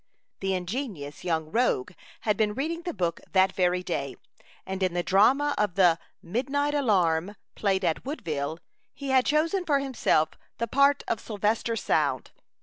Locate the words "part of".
10.65-11.19